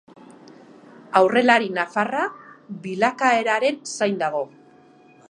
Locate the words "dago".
4.23-4.47